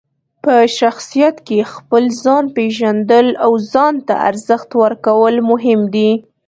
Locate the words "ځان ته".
3.73-4.15